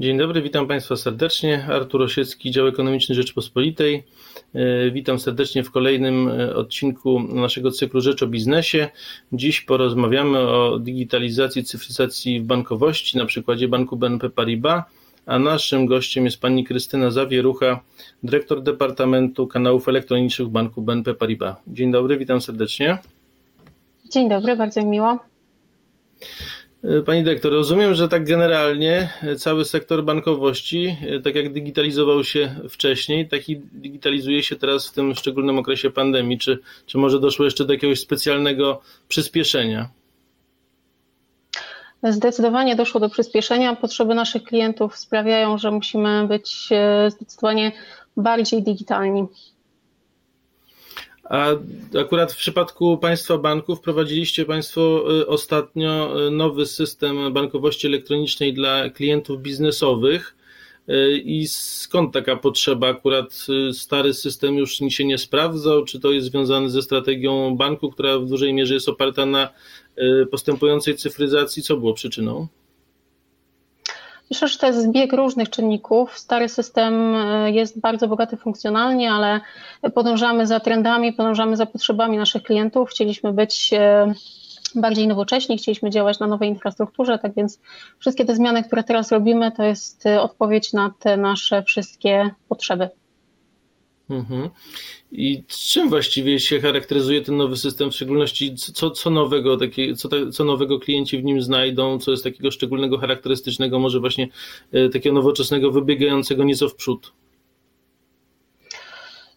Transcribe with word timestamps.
Dzień 0.00 0.18
dobry, 0.18 0.42
witam 0.42 0.68
Państwa 0.68 0.96
serdecznie. 0.96 1.66
Artur 1.68 2.02
Osiecki, 2.02 2.50
Dział 2.50 2.66
Ekonomiczny 2.66 3.14
Rzeczpospolitej. 3.14 4.04
E, 4.54 4.90
witam 4.90 5.18
serdecznie 5.18 5.64
w 5.64 5.70
kolejnym 5.70 6.28
e, 6.28 6.54
odcinku 6.54 7.20
naszego 7.20 7.70
cyklu 7.70 8.00
Rzecz 8.00 8.22
o 8.22 8.26
Biznesie. 8.26 8.88
Dziś 9.32 9.60
porozmawiamy 9.60 10.38
o 10.38 10.78
digitalizacji, 10.78 11.64
cyfryzacji 11.64 12.40
w 12.40 12.44
bankowości 12.44 13.18
na 13.18 13.26
przykładzie 13.26 13.68
banku 13.68 13.96
BNP 13.96 14.30
Paribas, 14.30 14.82
a 15.26 15.38
naszym 15.38 15.86
gościem 15.86 16.24
jest 16.24 16.40
pani 16.40 16.64
Krystyna 16.64 17.10
Zawierucha, 17.10 17.80
dyrektor 18.22 18.62
Departamentu 18.62 19.46
Kanałów 19.46 19.88
Elektronicznych 19.88 20.48
Banku 20.48 20.82
BNP 20.82 21.14
Paribas. 21.14 21.56
Dzień 21.66 21.92
dobry, 21.92 22.18
witam 22.18 22.40
serdecznie. 22.40 22.98
Dzień 24.12 24.28
dobry, 24.28 24.56
bardzo 24.56 24.80
mi 24.80 24.86
miło. 24.86 25.18
E, 26.84 27.02
pani 27.02 27.24
dyrektor, 27.24 27.52
rozumiem, 27.52 27.94
że 27.94 28.08
tak 28.08 28.24
generalnie 28.24 29.08
cały 29.38 29.64
sektor 29.64 30.04
bankowości, 30.04 30.96
e, 31.08 31.20
tak 31.20 31.34
jak 31.34 31.52
digitalizował 31.52 32.24
się 32.24 32.54
wcześniej, 32.68 33.28
tak 33.28 33.48
i 33.48 33.56
digitalizuje 33.72 34.42
się 34.42 34.56
teraz 34.56 34.88
w 34.88 34.92
tym 34.92 35.14
szczególnym 35.14 35.58
okresie 35.58 35.90
pandemii. 35.90 36.38
Czy, 36.38 36.58
czy 36.86 36.98
może 36.98 37.20
doszło 37.20 37.44
jeszcze 37.44 37.64
do 37.64 37.72
jakiegoś 37.72 38.00
specjalnego 38.00 38.80
przyspieszenia? 39.08 39.88
Zdecydowanie 42.02 42.76
doszło 42.76 43.00
do 43.00 43.10
przyspieszenia. 43.10 43.76
Potrzeby 43.76 44.14
naszych 44.14 44.42
klientów 44.42 44.96
sprawiają, 44.96 45.58
że 45.58 45.70
musimy 45.70 46.26
być 46.26 46.68
e, 46.70 47.10
zdecydowanie 47.10 47.72
bardziej 48.16 48.62
digitalni. 48.62 49.26
A 51.30 51.46
akurat 52.00 52.32
w 52.32 52.36
przypadku 52.36 52.98
Państwa 52.98 53.38
banków 53.38 53.78
wprowadziliście 53.78 54.44
Państwo 54.44 55.04
y, 55.20 55.26
ostatnio 55.26 56.26
y, 56.26 56.30
nowy 56.30 56.66
system 56.66 57.32
bankowości 57.32 57.86
elektronicznej 57.86 58.54
dla 58.54 58.90
klientów 58.90 59.42
biznesowych. 59.42 60.36
Y, 60.88 61.18
I 61.18 61.48
skąd 61.48 62.14
taka 62.14 62.36
potrzeba? 62.36 62.88
Akurat 62.88 63.46
stary 63.72 64.14
system 64.14 64.56
już 64.56 64.78
się 64.88 65.04
nie 65.04 65.18
sprawdzał? 65.18 65.84
Czy 65.84 66.00
to 66.00 66.10
jest 66.10 66.26
związane 66.26 66.70
ze 66.70 66.82
strategią 66.82 67.56
banku, 67.56 67.90
która 67.90 68.18
w 68.18 68.26
dużej 68.26 68.54
mierze 68.54 68.74
jest 68.74 68.88
oparta 68.88 69.26
na 69.26 69.48
postępującej 70.30 70.96
cyfryzacji? 70.96 71.62
Co 71.62 71.76
było 71.76 71.94
przyczyną? 71.94 72.48
Myślę, 74.30 74.48
że 74.48 74.58
to 74.58 74.66
jest 74.66 74.82
zbieg 74.82 75.12
różnych 75.12 75.50
czynników. 75.50 76.18
Stary 76.18 76.48
system 76.48 77.14
e, 77.14 77.50
jest 77.50 77.80
bardzo 77.80 78.08
bogaty 78.08 78.36
funkcjonalnie, 78.36 79.12
ale 79.12 79.40
podążamy 79.94 80.46
za 80.46 80.60
trendami, 80.60 81.12
podążamy 81.12 81.56
za 81.56 81.66
potrzebami 81.66 82.16
naszych 82.16 82.42
klientów. 82.42 82.90
Chcieliśmy 82.90 83.32
być 83.32 83.70
e, 83.72 84.14
bardziej 84.74 85.08
nowocześni, 85.08 85.58
chcieliśmy 85.58 85.90
działać 85.90 86.18
na 86.18 86.26
nowej 86.26 86.48
infrastrukturze, 86.48 87.18
tak 87.18 87.34
więc 87.34 87.60
wszystkie 87.98 88.24
te 88.24 88.34
zmiany, 88.34 88.64
które 88.64 88.84
teraz 88.84 89.12
robimy, 89.12 89.52
to 89.52 89.62
jest 89.62 90.06
e, 90.06 90.22
odpowiedź 90.22 90.72
na 90.72 90.94
te 90.98 91.16
nasze 91.16 91.62
wszystkie 91.62 92.30
potrzeby. 92.48 92.88
Mhm. 94.10 94.50
I 95.12 95.44
czym 95.48 95.88
właściwie 95.88 96.40
się 96.40 96.60
charakteryzuje 96.60 97.22
ten 97.22 97.36
nowy 97.36 97.56
system, 97.56 97.90
w 97.90 97.94
szczególności 97.94 98.54
co, 98.54 98.90
co 98.90 99.10
nowego, 99.10 99.56
takie, 99.56 99.94
co, 99.94 100.08
co 100.32 100.44
nowego 100.44 100.78
klienci 100.78 101.18
w 101.18 101.24
nim 101.24 101.42
znajdą, 101.42 101.98
co 101.98 102.10
jest 102.10 102.24
takiego 102.24 102.50
szczególnego, 102.50 102.98
charakterystycznego, 102.98 103.78
może 103.78 104.00
właśnie 104.00 104.28
e, 104.72 104.88
takiego 104.88 105.14
nowoczesnego, 105.14 105.70
wybiegającego 105.70 106.44
nieco 106.44 106.68
w 106.68 106.74
przód? 106.74 107.12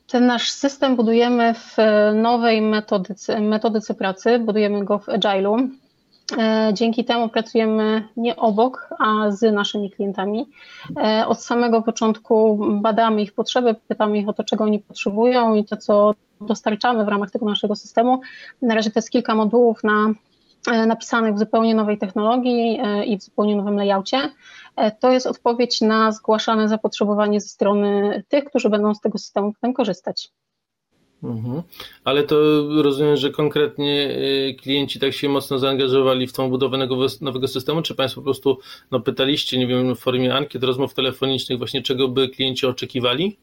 Ten 0.08 0.26
nasz 0.26 0.50
system 0.50 0.96
budujemy 0.96 1.54
w 1.54 1.78
nowej 2.16 2.62
metodyce, 2.62 3.42
metodyce 3.42 3.94
pracy, 3.94 4.40
budujemy 4.40 4.86
go 4.86 5.00
w 5.00 5.06
Agile'u. 5.06 5.70
E, 6.38 6.72
dzięki 6.74 7.06
temu 7.06 7.30
pracujemy 7.30 8.08
nie 8.18 8.36
obok, 8.36 8.90
a 9.00 9.32
z 9.32 9.54
naszymi 9.54 9.92
klientami. 9.92 10.50
E, 10.98 11.28
od 11.28 11.44
samego 11.44 11.82
początku 11.82 12.60
badamy 12.82 13.22
ich 13.22 13.34
potrzeby, 13.34 13.76
pytamy 13.88 14.18
ich 14.18 14.30
o 14.30 14.34
to, 14.34 14.44
czego 14.44 14.64
oni 14.64 14.80
potrzebują 14.80 15.56
i 15.56 15.66
to, 15.66 15.78
co 15.78 16.14
dostarczamy 16.42 17.06
w 17.06 17.08
ramach 17.08 17.32
tego 17.32 17.46
naszego 17.46 17.76
systemu. 17.76 18.22
Na 18.62 18.76
razie 18.76 18.92
to 18.92 18.98
jest 18.98 19.10
kilka 19.10 19.36
modułów 19.36 19.84
na, 19.84 20.14
e, 20.72 20.86
napisanych 20.86 21.36
w 21.36 21.40
zupełnie 21.40 21.76
nowej 21.76 21.98
technologii 21.98 22.80
i 23.06 23.18
w 23.18 23.24
zupełnie 23.24 23.56
nowym 23.56 23.76
layoutie. 23.76 24.18
To 25.00 25.12
jest 25.12 25.28
odpowiedź 25.28 25.82
na 25.82 26.12
zgłaszane 26.12 26.70
zapotrzebowanie 26.70 27.42
ze 27.42 27.48
strony 27.48 28.24
tych, 28.28 28.44
którzy 28.44 28.70
będą 28.70 28.96
z 28.96 29.02
tego 29.02 29.18
systemu 29.18 29.54
potem 29.54 29.74
korzystać. 29.74 30.32
Mhm. 31.24 31.62
Ale 32.04 32.24
to 32.24 32.36
rozumiem, 32.82 33.18
że 33.18 33.30
konkretnie 33.30 34.10
y, 34.50 34.56
klienci 34.62 35.00
tak 35.00 35.14
się 35.14 35.30
mocno 35.30 35.60
zaangażowali 35.60 36.28
w 36.28 36.34
tą 36.34 36.50
budowę 36.50 36.78
nowego, 36.78 37.08
nowego 37.22 37.48
systemu, 37.48 37.82
czy 37.82 37.96
Państwo 37.96 38.22
po 38.22 38.26
prostu 38.26 38.60
no, 38.92 39.00
pytaliście, 39.00 39.58
nie 39.58 39.68
wiem, 39.68 39.96
w 39.96 40.00
formie 40.00 40.36
ankiet, 40.36 40.64
rozmów 40.64 40.94
telefonicznych, 40.94 41.58
właśnie 41.58 41.82
czego 41.82 42.08
by 42.08 42.30
klienci 42.30 42.66
oczekiwali? 42.66 43.38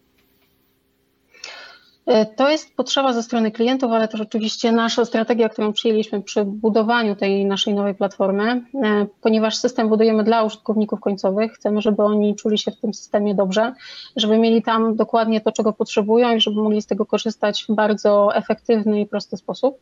E, 2.07 2.27
to 2.27 2.51
jest 2.51 2.77
potrzeba 2.77 3.13
ze 3.13 3.23
strony 3.23 3.51
klientów, 3.51 3.93
ale 3.93 4.09
też 4.09 4.21
oczywiście 4.21 4.73
nasza 4.73 5.05
strategia, 5.05 5.49
którą 5.49 5.73
przyjęliśmy 5.73 6.23
przy 6.23 6.45
budowaniu 6.45 7.17
tej 7.17 7.45
naszej 7.45 7.75
nowej 7.75 7.95
platformy, 7.95 8.63
e, 8.85 9.07
ponieważ 9.21 9.57
system 9.57 9.89
budujemy 9.89 10.25
dla 10.25 10.43
użytkowników 10.43 11.01
końcowych, 11.01 11.53
chcemy, 11.53 11.81
żeby 11.81 12.03
oni 12.03 12.37
czuli 12.37 12.59
się 12.59 12.71
w 12.71 12.77
tym 12.77 12.95
systemie 12.95 13.35
dobrze, 13.35 13.73
żeby 14.17 14.39
mieli 14.39 14.63
tam 14.63 14.97
dokładnie 14.97 15.41
to, 15.41 15.53
czego 15.53 15.73
potrzebują 15.73 16.37
i 16.37 16.41
żeby 16.41 16.63
mogli 16.63 16.83
z 16.83 16.87
tego 16.87 17.07
korzystać 17.07 17.65
w 17.69 17.75
bardzo 17.75 18.37
efektywny 18.37 19.01
i 19.01 19.07
prosty 19.07 19.37
sposób. 19.37 19.79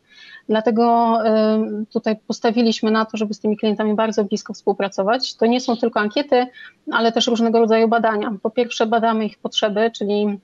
Dlatego 0.48 1.16
e, 1.24 1.84
tutaj 1.92 2.16
postawiliśmy 2.26 2.90
na 2.90 3.04
to, 3.04 3.16
żeby 3.16 3.34
z 3.34 3.40
tymi 3.40 3.56
klientami 3.56 3.94
bardzo 3.94 4.24
blisko 4.24 4.54
współpracować. 4.54 5.36
To 5.36 5.46
nie 5.46 5.60
są 5.60 5.76
tylko 5.76 6.00
ankiety, 6.00 6.46
ale 6.92 7.12
też 7.12 7.26
różnego 7.26 7.58
rodzaju 7.58 7.88
badania. 7.88 8.34
Po 8.42 8.50
pierwsze 8.50 8.86
badamy 8.86 9.26
ich 9.26 9.38
potrzeby, 9.38 9.90
czyli 9.94 10.38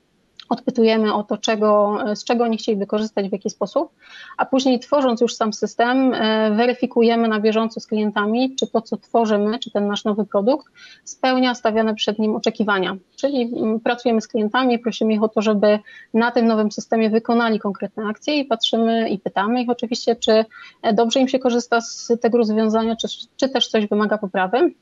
odpytujemy 0.49 1.13
o 1.13 1.23
to, 1.23 1.37
czego, 1.37 1.97
z 2.15 2.23
czego 2.23 2.43
oni 2.43 2.57
chcieliby 2.57 2.87
korzystać, 2.87 3.29
w 3.29 3.31
jaki 3.31 3.49
sposób, 3.49 3.89
a 4.37 4.45
później 4.45 4.79
tworząc 4.79 5.21
już 5.21 5.35
sam 5.35 5.53
system, 5.53 6.13
e, 6.13 6.51
weryfikujemy 6.55 7.27
na 7.27 7.39
bieżąco 7.39 7.79
z 7.79 7.87
klientami, 7.87 8.55
czy 8.55 8.67
to, 8.67 8.81
co 8.81 8.97
tworzymy, 8.97 9.59
czy 9.59 9.71
ten 9.71 9.87
nasz 9.87 10.05
nowy 10.05 10.25
produkt 10.25 10.67
spełnia 11.03 11.55
stawiane 11.55 11.95
przed 11.95 12.19
nim 12.19 12.35
oczekiwania. 12.35 12.97
Czyli 13.15 13.41
mm, 13.41 13.79
pracujemy 13.79 14.21
z 14.21 14.27
klientami, 14.27 14.79
prosimy 14.79 15.13
ich 15.13 15.23
o 15.23 15.29
to, 15.29 15.41
żeby 15.41 15.79
na 16.13 16.31
tym 16.31 16.45
nowym 16.45 16.71
systemie 16.71 17.09
wykonali 17.09 17.59
konkretne 17.59 18.05
akcje 18.05 18.39
i 18.39 18.45
patrzymy 18.45 19.09
i 19.09 19.19
pytamy 19.19 19.61
ich 19.61 19.69
oczywiście, 19.69 20.15
czy 20.15 20.45
dobrze 20.93 21.19
im 21.19 21.27
się 21.27 21.39
korzysta 21.39 21.81
z 21.81 22.11
tego 22.21 22.37
rozwiązania, 22.37 22.95
czy, 22.95 23.07
czy 23.35 23.49
też 23.49 23.67
coś 23.67 23.87
wymaga 23.87 24.17
poprawy. 24.17 24.73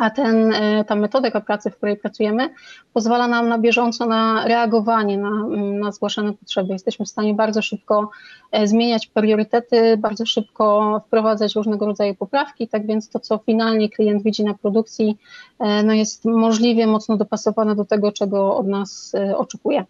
A 0.00 0.10
ten, 0.10 0.52
e, 0.52 0.84
ta 0.84 0.94
metodyka 0.94 1.40
pracy, 1.40 1.70
w 1.70 1.76
której 1.76 1.96
pracujemy, 1.96 2.50
pozwala 2.92 3.28
nam 3.28 3.48
na 3.48 3.58
bieżąco 3.58 4.06
na 4.06 4.44
reagowanie 4.46 5.18
na, 5.18 5.30
na 5.56 5.92
zgłaszane 5.92 6.32
potrzeby. 6.32 6.72
Jesteśmy 6.72 7.06
w 7.06 7.08
stanie 7.08 7.34
bardzo 7.34 7.62
szybko 7.62 8.10
e, 8.52 8.66
zmieniać 8.66 9.06
priorytety, 9.06 9.96
bardzo 9.96 10.26
szybko 10.26 11.00
wprowadzać 11.06 11.54
różnego 11.54 11.86
rodzaju 11.86 12.14
poprawki, 12.14 12.68
tak 12.68 12.86
więc 12.86 13.08
to, 13.08 13.20
co 13.20 13.38
finalnie 13.38 13.88
klient 13.88 14.22
widzi 14.22 14.44
na 14.44 14.54
produkcji, 14.54 15.18
e, 15.58 15.82
no 15.82 15.92
jest 15.92 16.24
możliwie 16.24 16.86
mocno 16.86 17.16
dopasowane 17.16 17.74
do 17.74 17.84
tego, 17.84 18.12
czego 18.12 18.56
od 18.56 18.66
nas 18.66 19.12
oczekuje. 19.36 19.84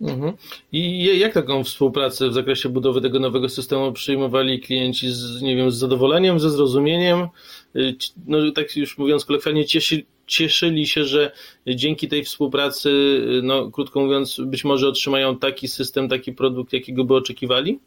Mhm. 0.00 0.32
I 0.72 1.04
jak 1.18 1.34
taką 1.34 1.64
współpracę 1.64 2.28
w 2.28 2.32
zakresie 2.32 2.68
budowy 2.68 3.00
tego 3.00 3.18
nowego 3.18 3.48
systemu 3.48 3.92
przyjmowali 3.92 4.60
klienci 4.60 5.10
z, 5.10 5.42
nie 5.42 5.56
wiem, 5.56 5.70
z 5.70 5.76
zadowoleniem, 5.76 6.40
ze 6.40 6.50
zrozumieniem? 6.50 7.28
Y, 7.76 7.94
no 8.26 8.50
tak 8.52 8.76
już 8.76 8.98
mówiąc 8.98 9.24
kolokwialnie, 9.24 9.64
cieszy, 9.64 10.06
cieszyli 10.26 10.86
się, 10.86 11.04
że 11.04 11.32
dzięki 11.66 12.08
tej 12.08 12.24
współpracy, 12.24 12.90
y, 13.38 13.42
no 13.42 13.70
krótko 13.70 14.00
mówiąc, 14.00 14.40
być 14.40 14.64
może 14.64 14.88
otrzymają 14.88 15.38
taki 15.38 15.68
system, 15.68 16.08
taki 16.08 16.32
produkt, 16.32 16.72
jakiego 16.72 17.04
by 17.04 17.14
oczekiwali? 17.14 17.78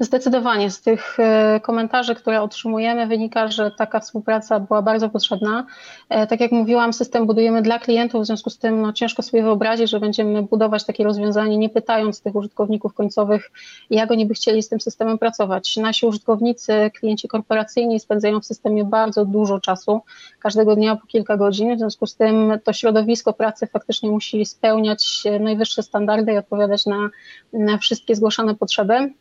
Zdecydowanie 0.00 0.70
z 0.70 0.80
tych 0.80 1.20
e, 1.20 1.60
komentarzy, 1.62 2.14
które 2.14 2.42
otrzymujemy, 2.42 3.06
wynika, 3.06 3.48
że 3.48 3.70
taka 3.70 4.00
współpraca 4.00 4.60
była 4.60 4.82
bardzo 4.82 5.08
potrzebna. 5.08 5.66
E, 6.08 6.26
tak 6.26 6.40
jak 6.40 6.52
mówiłam, 6.52 6.92
system 6.92 7.26
budujemy 7.26 7.62
dla 7.62 7.78
klientów, 7.78 8.22
w 8.22 8.26
związku 8.26 8.50
z 8.50 8.58
tym 8.58 8.82
no, 8.82 8.92
ciężko 8.92 9.22
sobie 9.22 9.42
wyobrazić, 9.42 9.90
że 9.90 10.00
będziemy 10.00 10.42
budować 10.42 10.84
takie 10.84 11.04
rozwiązanie, 11.04 11.58
nie 11.58 11.68
pytając 11.68 12.22
tych 12.22 12.34
użytkowników 12.34 12.94
końcowych, 12.94 13.50
jak 13.90 14.10
oni 14.10 14.26
by 14.26 14.34
chcieli 14.34 14.62
z 14.62 14.68
tym 14.68 14.80
systemem 14.80 15.18
pracować. 15.18 15.76
Nasi 15.76 16.06
użytkownicy, 16.06 16.90
klienci 16.98 17.28
korporacyjni 17.28 18.00
spędzają 18.00 18.40
w 18.40 18.44
systemie 18.44 18.84
bardzo 18.84 19.24
dużo 19.24 19.60
czasu, 19.60 20.00
każdego 20.40 20.76
dnia 20.76 20.96
po 20.96 21.06
kilka 21.06 21.36
godzin, 21.36 21.76
w 21.76 21.78
związku 21.78 22.06
z 22.06 22.16
tym 22.16 22.58
to 22.64 22.72
środowisko 22.72 23.32
pracy 23.32 23.66
faktycznie 23.66 24.10
musi 24.10 24.46
spełniać 24.46 25.22
najwyższe 25.40 25.82
standardy 25.82 26.32
i 26.32 26.36
odpowiadać 26.36 26.86
na, 26.86 27.08
na 27.52 27.78
wszystkie 27.78 28.14
zgłaszane 28.14 28.54
potrzeby. 28.54 29.12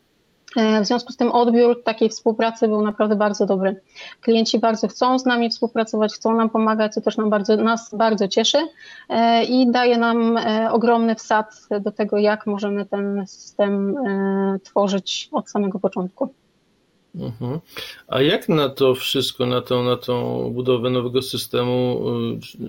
E, 0.58 0.82
w 0.82 0.86
związku 0.86 1.14
z 1.14 1.18
tym 1.18 1.32
odbiór 1.32 1.84
takiej 1.84 2.10
współpracy 2.10 2.68
był 2.68 2.82
naprawdę 2.82 3.16
bardzo 3.16 3.46
dobry. 3.46 3.82
Klienci 4.22 4.60
bardzo 4.60 4.88
chcą 4.88 5.20
z 5.20 5.26
nami 5.26 5.50
współpracować, 5.50 6.14
chcą 6.14 6.36
nam 6.36 6.50
pomagać, 6.50 6.94
co 6.94 7.02
też 7.02 7.18
nam 7.18 7.30
bardzo, 7.30 7.56
nas 7.56 7.96
bardzo 7.96 8.28
cieszy 8.28 8.58
e, 9.10 9.44
i 9.44 9.72
daje 9.72 9.98
nam 9.98 10.38
e, 10.38 10.72
ogromny 10.72 11.16
wsad 11.16 11.68
do 11.82 11.92
tego, 11.92 12.18
jak 12.18 12.48
możemy 12.48 12.86
ten 12.86 13.28
system 13.28 13.96
tworzyć 14.64 15.30
od 15.32 15.50
samego 15.50 15.80
początku. 15.80 16.30
Mhm. 17.20 17.60
A 18.08 18.22
jak 18.22 18.50
na 18.50 18.70
to 18.70 18.96
wszystko, 18.96 19.46
na 19.46 19.62
tą, 19.62 19.84
na 19.84 19.98
tą 19.98 20.50
budowę 20.50 20.90
nowego 20.90 21.22
systemu, 21.22 22.02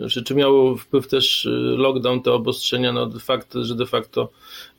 y, 0.04 0.08
czy, 0.08 0.22
czy 0.22 0.34
miało 0.34 0.76
wpływ 0.76 1.08
też 1.08 1.46
y, 1.46 1.50
lockdown, 1.78 2.22
te 2.22 2.32
obostrzenia, 2.32 2.92
no 2.92 3.10
facto, 3.20 3.64
że 3.64 3.74
de 3.74 3.86
facto 3.86 4.28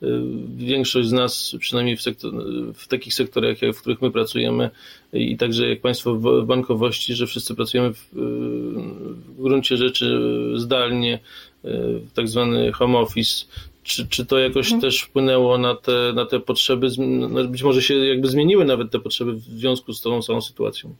y, 0.03 0.07
większość 0.55 1.09
z 1.09 1.11
nas, 1.11 1.55
przynajmniej 1.59 1.97
w, 1.97 2.01
sektor, 2.01 2.33
w 2.75 2.87
takich 2.87 3.13
sektorach, 3.13 3.57
w 3.73 3.81
których 3.81 4.01
my 4.01 4.11
pracujemy 4.11 4.69
i 5.13 5.37
także 5.37 5.69
jak 5.69 5.81
Państwo 5.81 6.15
w 6.15 6.45
bankowości, 6.45 7.15
że 7.15 7.27
wszyscy 7.27 7.55
pracujemy 7.55 7.93
w, 7.93 8.09
w 9.37 9.41
gruncie 9.43 9.77
rzeczy 9.77 10.21
zdalnie, 10.55 11.19
tak 12.13 12.27
zwany 12.27 12.71
home 12.71 12.97
office, 12.97 13.45
czy, 13.89 14.07
czy 14.07 14.25
to 14.25 14.39
jakoś 14.39 14.65
mhm. 14.65 14.81
też 14.81 15.01
wpłynęło 15.01 15.57
na 15.57 15.75
te, 15.75 16.13
na 16.15 16.25
te 16.25 16.39
potrzeby? 16.39 16.87
No, 16.97 17.43
być 17.43 17.63
może 17.63 17.81
się 17.81 17.95
jakby 17.95 18.27
zmieniły 18.27 18.65
nawet 18.65 18.91
te 18.91 18.99
potrzeby 18.99 19.33
w 19.33 19.41
związku 19.41 19.93
z 19.93 20.01
tą 20.01 20.21
samą 20.21 20.41
sytuacją. 20.41 20.95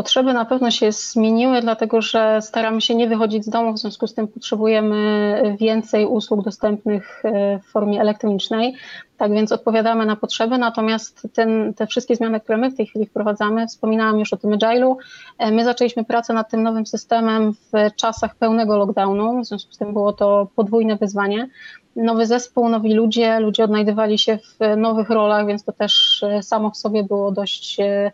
Potrzeby 0.00 0.32
na 0.32 0.44
pewno 0.44 0.70
się 0.70 0.92
zmieniły, 0.92 1.60
dlatego 1.60 2.02
że 2.02 2.38
staramy 2.42 2.80
się 2.80 2.94
nie 2.94 3.08
wychodzić 3.08 3.44
z 3.44 3.48
domu, 3.48 3.72
w 3.72 3.78
związku 3.78 4.06
z 4.06 4.14
tym 4.14 4.28
potrzebujemy 4.28 5.56
więcej 5.58 6.06
usług 6.06 6.44
dostępnych 6.44 7.22
e, 7.24 7.58
w 7.58 7.64
formie 7.64 8.00
elektronicznej. 8.00 8.74
Tak 9.16 9.32
więc 9.32 9.52
odpowiadamy 9.52 10.06
na 10.06 10.16
potrzeby, 10.16 10.58
natomiast 10.58 11.28
ten, 11.34 11.74
te 11.74 11.86
wszystkie 11.86 12.16
zmiany, 12.16 12.40
które 12.40 12.58
my 12.58 12.70
w 12.70 12.76
tej 12.76 12.86
chwili 12.86 13.06
wprowadzamy, 13.06 13.66
wspominałam 13.66 14.18
już 14.18 14.32
o 14.32 14.36
tym 14.36 14.50
Agile'u, 14.50 14.96
e, 15.38 15.50
my 15.52 15.64
zaczęliśmy 15.64 16.04
pracę 16.04 16.32
nad 16.32 16.50
tym 16.50 16.62
nowym 16.62 16.86
systemem 16.86 17.52
w 17.52 17.94
czasach 17.96 18.34
pełnego 18.34 18.78
lockdownu, 18.78 19.40
w 19.40 19.46
związku 19.46 19.72
z 19.72 19.78
tym 19.78 19.92
było 19.92 20.12
to 20.12 20.48
podwójne 20.56 20.96
wyzwanie. 20.96 21.48
Nowy 21.96 22.26
zespół, 22.26 22.68
nowi 22.68 22.94
ludzie, 22.94 23.40
ludzie 23.40 23.64
odnajdywali 23.64 24.18
się 24.18 24.38
w 24.38 24.76
nowych 24.76 25.10
rolach, 25.10 25.46
więc 25.46 25.64
to 25.64 25.72
też 25.72 26.22
e, 26.22 26.42
samo 26.42 26.70
w 26.70 26.76
sobie 26.76 27.04
było 27.04 27.32
dość 27.32 27.80
e, 27.80 28.12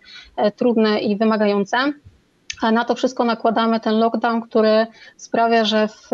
trudne 0.56 0.98
i 0.98 1.16
wymagające. 1.16 1.92
A 2.62 2.70
na 2.70 2.84
to 2.84 2.94
wszystko 2.94 3.24
nakładamy 3.24 3.80
ten 3.80 3.98
lockdown, 3.98 4.42
który 4.42 4.86
sprawia, 5.16 5.64
że 5.64 5.88
w, 5.88 6.08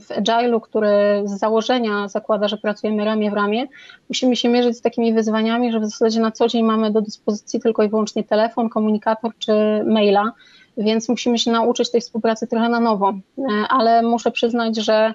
w 0.00 0.08
Agile'u, 0.08 0.60
który 0.60 1.22
z 1.24 1.38
założenia 1.38 2.08
zakłada, 2.08 2.48
że 2.48 2.56
pracujemy 2.56 3.04
ramię 3.04 3.30
w 3.30 3.34
ramię, 3.34 3.66
musimy 4.08 4.36
się 4.36 4.48
mierzyć 4.48 4.76
z 4.76 4.80
takimi 4.80 5.14
wyzwaniami, 5.14 5.72
że 5.72 5.80
w 5.80 5.84
zasadzie 5.84 6.20
na 6.20 6.30
co 6.30 6.48
dzień 6.48 6.64
mamy 6.64 6.90
do 6.90 7.00
dyspozycji 7.00 7.60
tylko 7.60 7.82
i 7.82 7.88
wyłącznie 7.88 8.24
telefon, 8.24 8.68
komunikator 8.68 9.32
czy 9.38 9.52
maila, 9.86 10.32
więc 10.76 11.08
musimy 11.08 11.38
się 11.38 11.50
nauczyć 11.50 11.90
tej 11.90 12.00
współpracy 12.00 12.46
trochę 12.46 12.68
na 12.68 12.80
nowo. 12.80 13.14
E, 13.38 13.68
ale 13.68 14.02
muszę 14.02 14.30
przyznać, 14.30 14.76
że 14.76 15.14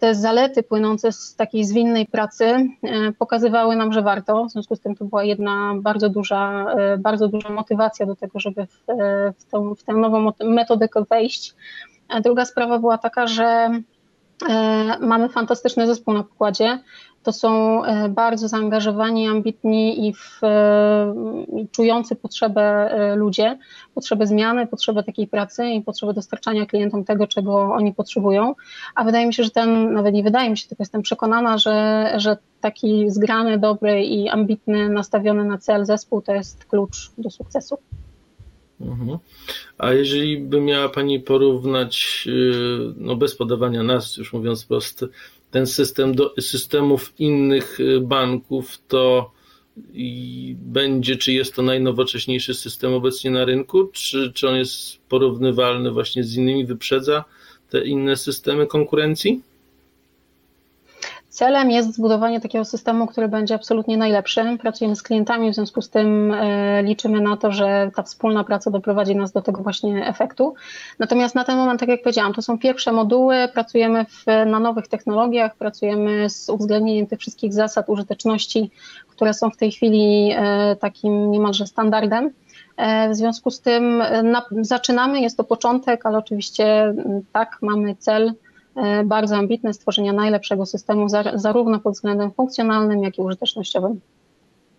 te 0.00 0.14
zalety 0.14 0.62
płynące 0.62 1.12
z 1.12 1.34
takiej 1.34 1.64
zwinnej 1.64 2.06
pracy 2.06 2.44
e, 2.44 2.68
pokazywały 3.18 3.76
nam, 3.76 3.92
że 3.92 4.02
warto. 4.02 4.44
W 4.44 4.52
związku 4.52 4.76
z 4.76 4.80
tym 4.80 4.94
to 4.94 5.04
była 5.04 5.24
jedna 5.24 5.72
bardzo 5.80 6.08
duża, 6.08 6.66
e, 6.78 6.98
bardzo 6.98 7.28
duża 7.28 7.48
motywacja 7.48 8.06
do 8.06 8.16
tego, 8.16 8.40
żeby 8.40 8.66
w, 8.66 8.84
w, 9.38 9.44
tą, 9.50 9.74
w 9.74 9.82
tę 9.82 9.92
nową 9.92 10.32
metodykę 10.44 11.04
wejść. 11.10 11.54
A 12.08 12.20
druga 12.20 12.44
sprawa 12.44 12.78
była 12.78 12.98
taka, 12.98 13.26
że 13.26 13.70
mamy 15.00 15.28
fantastyczny 15.28 15.86
zespół 15.86 16.14
na 16.14 16.22
pokładzie. 16.22 16.78
To 17.26 17.32
są 17.32 17.84
e, 17.84 18.08
bardzo 18.08 18.48
zaangażowani, 18.48 19.26
ambitni 19.28 20.08
i, 20.08 20.14
w, 20.14 20.44
e, 20.44 21.14
i 21.56 21.68
czujący 21.68 22.16
potrzebę 22.16 22.62
e, 22.62 23.16
ludzie, 23.16 23.58
potrzebę 23.94 24.26
zmiany, 24.26 24.66
potrzebę 24.66 25.02
takiej 25.02 25.26
pracy 25.26 25.66
i 25.66 25.82
potrzebę 25.82 26.14
dostarczania 26.14 26.66
klientom 26.66 27.04
tego, 27.04 27.26
czego 27.26 27.74
oni 27.74 27.94
potrzebują. 27.94 28.54
A 28.94 29.04
wydaje 29.04 29.26
mi 29.26 29.34
się, 29.34 29.44
że 29.44 29.50
ten, 29.50 29.92
nawet 29.92 30.14
nie 30.14 30.22
wydaje 30.22 30.50
mi 30.50 30.58
się, 30.58 30.68
tylko 30.68 30.82
jestem 30.82 31.02
przekonana, 31.02 31.58
że, 31.58 32.12
że 32.16 32.36
taki 32.60 33.10
zgrany, 33.10 33.58
dobry 33.58 34.04
i 34.04 34.28
ambitny, 34.28 34.88
nastawiony 34.88 35.44
na 35.44 35.58
cel 35.58 35.86
zespół 35.86 36.22
to 36.22 36.34
jest 36.34 36.64
klucz 36.64 37.10
do 37.18 37.30
sukcesu. 37.30 37.78
A 39.78 39.92
jeżeli 39.92 40.38
by 40.38 40.60
miała 40.60 40.88
Pani 40.88 41.20
porównać, 41.20 42.28
no 42.96 43.16
bez 43.16 43.36
podawania 43.36 43.82
nas, 43.82 44.16
już 44.16 44.32
mówiąc 44.32 44.64
prosto, 44.64 45.06
ten 45.50 45.66
system 45.66 46.14
do 46.14 46.34
systemów 46.40 47.12
innych 47.18 47.80
y, 47.80 48.00
banków, 48.00 48.78
to 48.88 49.30
będzie, 50.54 51.16
czy 51.16 51.32
jest 51.32 51.54
to 51.54 51.62
najnowocześniejszy 51.62 52.54
system 52.54 52.94
obecnie 52.94 53.30
na 53.30 53.44
rynku, 53.44 53.86
czy, 53.92 54.32
czy 54.32 54.48
on 54.48 54.56
jest 54.56 54.98
porównywalny 55.08 55.90
właśnie 55.90 56.24
z 56.24 56.36
innymi, 56.36 56.66
wyprzedza 56.66 57.24
te 57.70 57.84
inne 57.84 58.16
systemy 58.16 58.66
konkurencji? 58.66 59.42
Celem 61.36 61.70
jest 61.70 61.94
zbudowanie 61.94 62.40
takiego 62.40 62.64
systemu, 62.64 63.06
który 63.06 63.28
będzie 63.28 63.54
absolutnie 63.54 63.96
najlepszy. 63.96 64.58
Pracujemy 64.60 64.96
z 64.96 65.02
klientami, 65.02 65.50
w 65.50 65.54
związku 65.54 65.82
z 65.82 65.90
tym 65.90 66.32
e, 66.32 66.82
liczymy 66.82 67.20
na 67.20 67.36
to, 67.36 67.52
że 67.52 67.90
ta 67.94 68.02
wspólna 68.02 68.44
praca 68.44 68.70
doprowadzi 68.70 69.16
nas 69.16 69.32
do 69.32 69.42
tego 69.42 69.62
właśnie 69.62 70.06
efektu. 70.06 70.54
Natomiast 70.98 71.34
na 71.34 71.44
ten 71.44 71.56
moment, 71.56 71.80
tak 71.80 71.88
jak 71.88 72.02
powiedziałam, 72.02 72.34
to 72.34 72.42
są 72.42 72.58
pierwsze 72.58 72.92
moduły, 72.92 73.48
pracujemy 73.54 74.04
w, 74.04 74.24
na 74.46 74.60
nowych 74.60 74.88
technologiach, 74.88 75.56
pracujemy 75.56 76.30
z 76.30 76.48
uwzględnieniem 76.48 77.06
tych 77.06 77.20
wszystkich 77.20 77.52
zasad 77.52 77.88
użyteczności, 77.88 78.70
które 79.08 79.34
są 79.34 79.50
w 79.50 79.56
tej 79.56 79.72
chwili 79.72 80.32
e, 80.36 80.76
takim 80.76 81.30
niemalże 81.30 81.66
standardem. 81.66 82.30
E, 82.76 83.10
w 83.10 83.16
związku 83.16 83.50
z 83.50 83.60
tym 83.60 84.02
na, 84.22 84.42
zaczynamy, 84.60 85.20
jest 85.20 85.36
to 85.36 85.44
początek, 85.44 86.06
ale 86.06 86.18
oczywiście 86.18 86.94
tak, 87.32 87.58
mamy 87.62 87.96
cel 87.96 88.32
bardzo 89.04 89.36
ambitne 89.36 89.74
stworzenia 89.74 90.12
najlepszego 90.12 90.66
systemu, 90.66 91.06
zarówno 91.34 91.80
pod 91.80 91.94
względem 91.94 92.30
funkcjonalnym, 92.32 93.02
jak 93.02 93.18
i 93.18 93.22
użytecznościowym. 93.22 94.00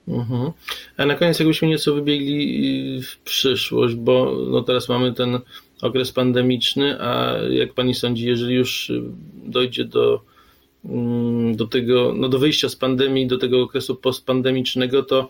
Mhm. 0.08 0.52
A 0.98 1.06
na 1.06 1.16
koniec, 1.16 1.40
jakbyśmy 1.40 1.68
nieco 1.68 1.94
wybiegli 1.94 3.02
w 3.02 3.20
przyszłość, 3.20 3.96
bo 3.96 4.32
no 4.50 4.62
teraz 4.62 4.90
mamy 4.90 5.14
ten 5.14 5.40
okres 5.82 6.12
pandemiczny, 6.12 7.02
a 7.02 7.38
jak 7.50 7.74
pani 7.74 7.96
sądzi, 7.96 8.26
jeżeli 8.26 8.56
już 8.56 8.92
dojdzie 9.34 9.86
do, 9.86 10.22
mm, 10.86 11.56
do 11.56 11.68
tego, 11.68 12.14
no 12.16 12.30
do 12.30 12.40
wyjścia 12.40 12.70
z 12.70 12.76
pandemii, 12.76 13.28
do 13.28 13.38
tego 13.38 13.62
okresu 13.62 13.96
postpandemicznego, 13.96 15.04
to 15.04 15.30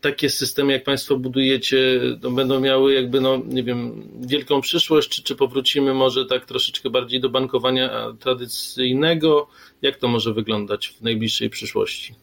takie 0.00 0.30
systemy, 0.30 0.72
jak 0.72 0.84
Państwo 0.84 1.16
budujecie, 1.16 2.00
no 2.22 2.30
będą 2.30 2.60
miały 2.60 2.94
jakby, 2.94 3.20
no 3.20 3.38
nie 3.46 3.62
wiem, 3.62 4.08
wielką 4.20 4.60
przyszłość, 4.60 5.08
czy, 5.08 5.22
czy 5.22 5.36
powrócimy 5.36 5.94
może 5.94 6.26
tak 6.26 6.46
troszeczkę 6.46 6.90
bardziej 6.90 7.20
do 7.20 7.28
bankowania 7.28 7.90
tradycyjnego? 8.20 9.48
Jak 9.82 9.96
to 9.96 10.08
może 10.08 10.32
wyglądać 10.34 10.88
w 10.88 11.02
najbliższej 11.02 11.50
przyszłości? 11.50 12.14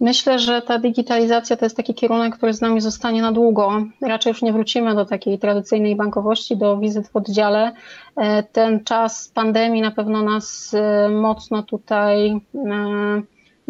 Myślę, 0.00 0.38
że 0.38 0.62
ta 0.62 0.78
digitalizacja 0.78 1.56
to 1.56 1.64
jest 1.64 1.76
taki 1.76 1.94
kierunek, 1.94 2.36
który 2.36 2.54
z 2.54 2.60
nami 2.60 2.80
zostanie 2.80 3.22
na 3.22 3.32
długo. 3.32 3.86
Raczej 4.00 4.30
już 4.30 4.42
nie 4.42 4.52
wrócimy 4.52 4.94
do 4.94 5.04
takiej 5.04 5.38
tradycyjnej 5.38 5.96
bankowości, 5.96 6.56
do 6.56 6.78
wizyt 6.78 7.08
w 7.08 7.16
oddziale. 7.16 7.72
E, 8.16 8.42
ten 8.42 8.84
czas 8.84 9.28
pandemii 9.34 9.82
na 9.82 9.90
pewno 9.90 10.22
nas 10.22 10.74
e, 10.74 11.08
mocno 11.08 11.62
tutaj 11.62 12.40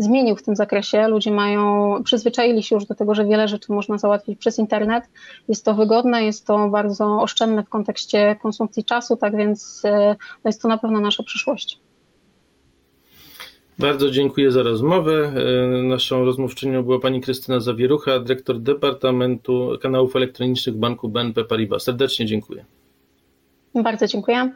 zmienił 0.02 0.37
w 0.37 0.42
tym 0.42 0.56
zakresie. 0.56 1.09
Ludzie 1.09 1.30
mają, 1.30 1.94
przyzwyczaili 2.04 2.62
się 2.62 2.75
już 2.75 2.87
do 2.87 2.94
tego, 2.94 3.14
że 3.14 3.25
wiele 3.25 3.49
rzeczy 3.49 3.73
można 3.73 3.99
załatwić 3.99 4.38
przez 4.38 4.59
internet. 4.59 5.04
Jest 5.49 5.64
to 5.64 5.75
wygodne, 5.75 6.25
jest 6.25 6.47
to 6.47 6.68
bardzo 6.68 7.23
oszczędne 7.23 7.62
w 7.64 7.68
kontekście 7.68 8.37
konsumpcji 8.42 8.85
czasu, 8.85 9.16
tak 9.16 9.37
więc 9.37 9.82
e, 9.85 10.16
no 10.44 10.49
jest 10.49 10.62
to 10.62 10.68
na 10.68 10.78
pewno 10.78 11.00
nasza 11.00 11.23
przyszłość. 11.23 11.80
Bardzo 13.78 14.11
dziękuję 14.11 14.50
za 14.50 14.62
rozmowę. 14.62 15.32
E, 15.80 15.82
naszą 15.82 16.25
rozmówczynią 16.25 16.82
była 16.82 17.00
pani 17.00 17.21
Krystyna 17.21 17.61
Zawierucha, 17.61 18.18
dyrektor 18.18 18.61
Departamentu 18.61 19.78
Kanałów 19.82 20.16
Elektronicznych 20.16 20.76
Banku 20.76 21.09
BNP 21.09 21.44
Paribas. 21.44 21.82
Serdecznie 21.82 22.26
dziękuję. 22.26 22.64
Bardzo 23.75 24.06
dziękuję. 24.06 24.52